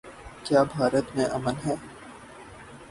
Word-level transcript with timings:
کیا 0.45 0.61
بھارت 0.73 1.15
میں 1.15 1.25
امن 1.27 1.55
ہے؟ 1.65 1.75